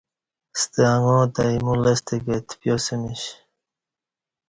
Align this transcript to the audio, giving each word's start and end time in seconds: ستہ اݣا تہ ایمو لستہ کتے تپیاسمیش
ستہ 0.59 0.83
اݣا 0.97 1.17
تہ 1.33 1.41
ایمو 1.51 1.73
لستہ 1.83 2.15
کتے 2.23 2.37
تپیاسمیش 2.47 3.21